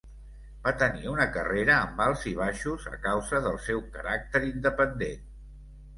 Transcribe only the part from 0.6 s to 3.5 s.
Va tenir una carrera amb alts i baixos a causa